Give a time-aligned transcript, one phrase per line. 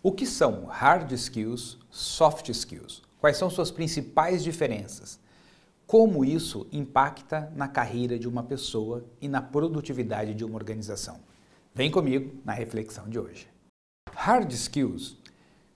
[0.00, 3.02] O que são hard skills, soft skills?
[3.20, 5.18] Quais são suas principais diferenças?
[5.88, 11.18] Como isso impacta na carreira de uma pessoa e na produtividade de uma organização?
[11.74, 13.48] Vem comigo na reflexão de hoje.
[14.14, 15.16] Hard skills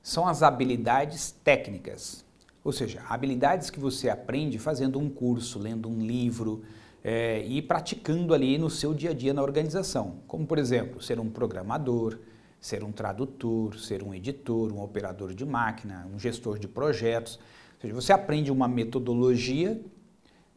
[0.01, 2.25] são as habilidades técnicas,
[2.63, 6.63] ou seja, habilidades que você aprende fazendo um curso, lendo um livro
[7.03, 11.19] é, e praticando ali no seu dia a dia na organização, como por exemplo, ser
[11.19, 12.21] um programador,
[12.63, 17.35] ser um tradutor, ser um editor, um operador de máquina, um gestor de projetos.
[17.75, 19.83] Ou seja, você aprende uma metodologia,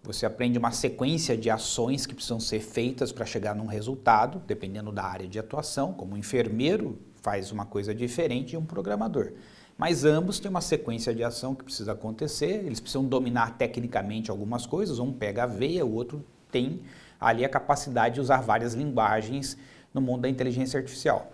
[0.03, 4.91] você aprende uma sequência de ações que precisam ser feitas para chegar num resultado, dependendo
[4.91, 9.33] da área de atuação, como um enfermeiro faz uma coisa diferente de um programador.
[9.75, 14.67] Mas ambos têm uma sequência de ação que precisa acontecer, eles precisam dominar tecnicamente algumas
[14.67, 16.81] coisas, um pega a veia, o outro tem
[17.19, 19.57] ali a capacidade de usar várias linguagens
[19.91, 21.31] no mundo da inteligência artificial.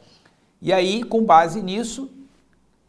[0.62, 2.12] E aí, com base nisso,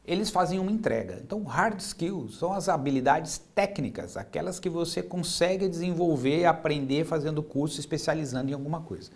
[0.05, 1.21] eles fazem uma entrega.
[1.25, 7.81] Então, hard skills são as habilidades técnicas, aquelas que você consegue desenvolver, aprender fazendo curso,
[7.81, 9.11] especializando em alguma coisa.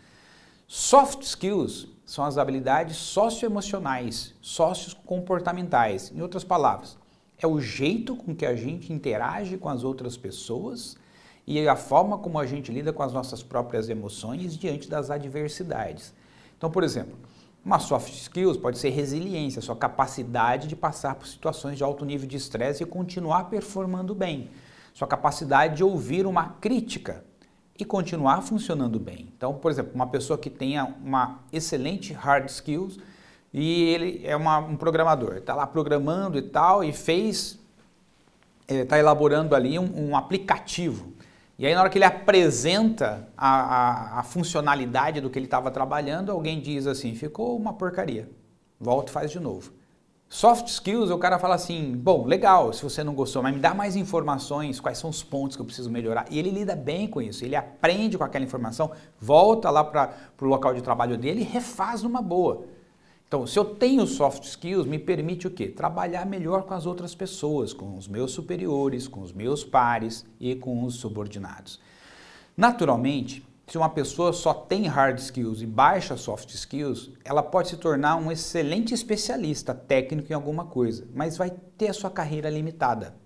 [0.67, 6.11] Soft skills são as habilidades socioemocionais, sociocomportamentais.
[6.15, 6.97] Em outras palavras,
[7.39, 10.97] é o jeito com que a gente interage com as outras pessoas
[11.47, 16.15] e a forma como a gente lida com as nossas próprias emoções diante das adversidades.
[16.57, 17.17] Então, por exemplo,
[17.67, 22.29] uma soft skills pode ser resiliência, sua capacidade de passar por situações de alto nível
[22.29, 24.49] de estresse e continuar performando bem.
[24.95, 27.25] Sua capacidade de ouvir uma crítica
[27.77, 29.33] e continuar funcionando bem.
[29.37, 33.01] Então, por exemplo, uma pessoa que tenha uma excelente hard skills
[33.53, 37.59] e ele é uma, um programador, está lá programando e tal e fez,
[38.69, 41.13] está elaborando ali um, um, aplicativo.
[41.59, 45.71] E aí na hora que ele apresenta a, a, a funcionalidade do que ele estava
[45.71, 48.29] trabalhando, alguém diz assim, ficou uma porcaria,
[48.79, 49.73] volta e faz de novo.
[50.29, 53.73] Soft skills, o cara fala assim, bom, legal, se você não gostou, mas me dá
[53.73, 56.27] mais informações, quais são os pontos que eu preciso melhorar.
[56.31, 60.47] E ele lida bem com isso, ele aprende com aquela informação, volta lá para o
[60.47, 62.67] local de trabalho dele e refaz numa boa.
[63.29, 65.67] Então, se eu tenho soft skills, me permite o quê?
[65.67, 70.55] Trabalhar melhor com as outras pessoas, com os meus superiores, com os meus pares e
[70.55, 71.81] com os subordinados.
[72.57, 77.77] Naturalmente, se uma pessoa só tem hard skills e baixa soft skills, ela pode se
[77.77, 83.17] tornar um excelente especialista técnico em alguma coisa, mas vai ter a sua carreira limitada.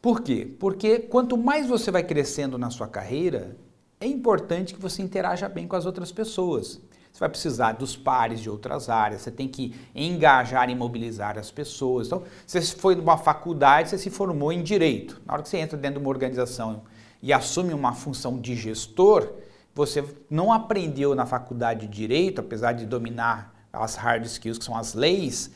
[0.00, 0.46] Por quê?
[0.60, 3.56] Porque quanto mais você vai crescendo na sua carreira,
[4.00, 6.80] é importante que você interaja bem com as outras pessoas.
[7.14, 11.48] Você vai precisar dos pares de outras áreas, você tem que engajar e mobilizar as
[11.48, 12.08] pessoas.
[12.08, 15.22] Então, você foi numa faculdade, você se formou em direito.
[15.24, 16.82] Na hora que você entra dentro de uma organização
[17.22, 19.32] e assume uma função de gestor,
[19.72, 24.76] você não aprendeu na faculdade de direito, apesar de dominar as hard skills, que são
[24.76, 25.52] as leis,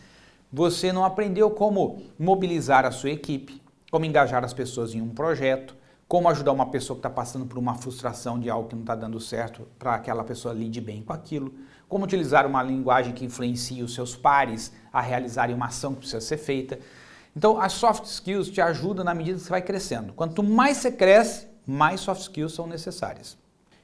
[0.52, 3.60] você não aprendeu como mobilizar a sua equipe,
[3.90, 5.76] como engajar as pessoas em um projeto,
[6.08, 8.94] como ajudar uma pessoa que está passando por uma frustração de algo que não está
[8.94, 11.52] dando certo para aquela pessoa lide bem com aquilo,
[11.86, 16.22] como utilizar uma linguagem que influencie os seus pares a realizarem uma ação que precisa
[16.22, 16.78] ser feita.
[17.36, 20.14] Então, as soft skills te ajudam na medida que você vai crescendo.
[20.14, 23.36] Quanto mais você cresce, mais soft skills são necessárias.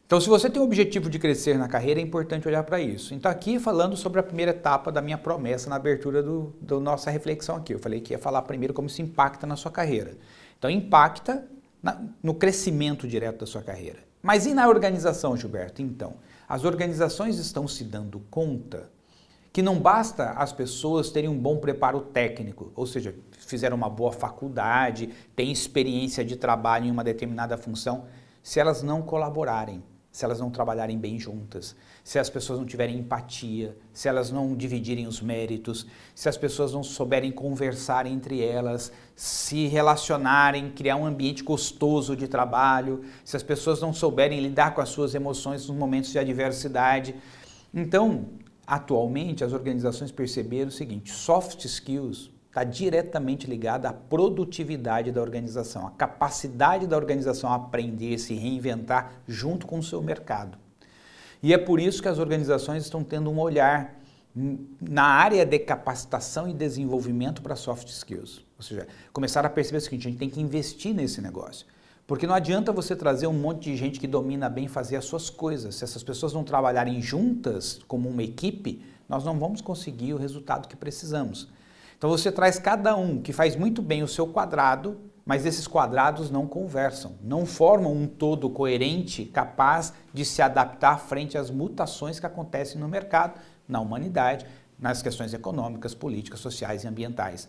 [0.06, 3.14] Então, se você tem o objetivo de crescer na carreira, é importante olhar para isso.
[3.14, 7.10] Então, aqui falando sobre a primeira etapa da minha promessa na abertura do, do nossa
[7.10, 7.74] reflexão aqui.
[7.74, 10.16] Eu falei que ia falar primeiro como isso impacta na sua carreira.
[10.58, 11.46] Então, impacta
[11.84, 13.98] na, no crescimento direto da sua carreira.
[14.22, 15.82] Mas e na organização, Gilberto?
[15.82, 16.14] Então,
[16.48, 18.90] as organizações estão se dando conta
[19.52, 24.10] que não basta as pessoas terem um bom preparo técnico, ou seja, fizeram uma boa
[24.10, 28.06] faculdade, têm experiência de trabalho em uma determinada função,
[28.42, 29.82] se elas não colaborarem,
[30.14, 34.54] se elas não trabalharem bem juntas, se as pessoas não tiverem empatia, se elas não
[34.54, 41.04] dividirem os méritos, se as pessoas não souberem conversar entre elas, se relacionarem, criar um
[41.04, 45.76] ambiente gostoso de trabalho, se as pessoas não souberem lidar com as suas emoções nos
[45.76, 47.16] momentos de adversidade.
[47.74, 48.28] Então,
[48.66, 55.88] Atualmente, as organizações perceberam o seguinte: soft skills está diretamente ligada à produtividade da organização,
[55.88, 60.56] à capacidade da organização a aprender, se reinventar junto com o seu mercado.
[61.42, 64.00] E é por isso que as organizações estão tendo um olhar
[64.80, 68.44] na área de capacitação e desenvolvimento para soft skills.
[68.56, 71.66] Ou seja, começaram a perceber o seguinte: a gente tem que investir nesse negócio.
[72.06, 75.28] Porque não adianta você trazer um monte de gente que domina bem fazer as suas
[75.28, 75.74] coisas.
[75.74, 80.68] Se essas pessoas não trabalharem juntas como uma equipe, nós não vamos conseguir o resultado
[80.68, 81.48] que precisamos.
[82.04, 86.30] Então você traz cada um que faz muito bem o seu quadrado, mas esses quadrados
[86.30, 92.26] não conversam, não formam um todo coerente capaz de se adaptar frente às mutações que
[92.26, 94.44] acontecem no mercado, na humanidade,
[94.78, 97.48] nas questões econômicas, políticas, sociais e ambientais.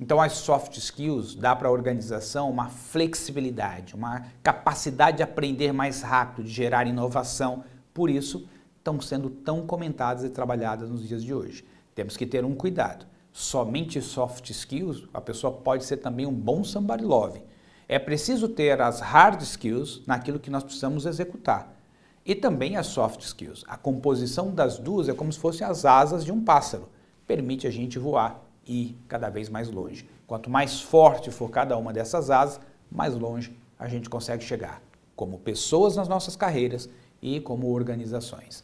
[0.00, 6.00] Então, as soft skills dá para a organização uma flexibilidade, uma capacidade de aprender mais
[6.00, 7.64] rápido, de gerar inovação.
[7.92, 8.48] Por isso,
[8.78, 11.66] estão sendo tão comentadas e trabalhadas nos dias de hoje.
[11.94, 13.10] Temos que ter um cuidado.
[13.32, 17.42] Somente soft skills, a pessoa pode ser também um bom somebody love.
[17.88, 21.76] É preciso ter as hard skills naquilo que nós precisamos executar.
[22.24, 23.64] E também as soft skills.
[23.66, 26.88] A composição das duas é como se fossem as asas de um pássaro.
[27.26, 30.08] Permite a gente voar ir cada vez mais longe.
[30.26, 32.60] Quanto mais forte for cada uma dessas asas,
[32.90, 34.82] mais longe a gente consegue chegar,
[35.16, 36.88] como pessoas nas nossas carreiras
[37.22, 38.62] e como organizações.